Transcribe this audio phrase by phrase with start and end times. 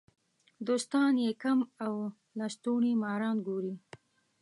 [0.67, 1.93] دوستان یې کم او
[2.37, 3.75] لستوڼي ماران ګوري.